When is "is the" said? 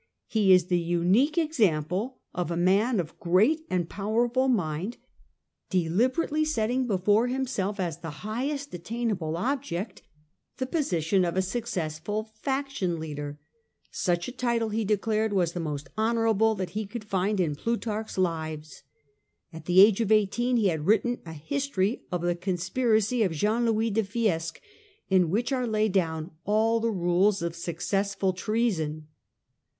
0.51-0.79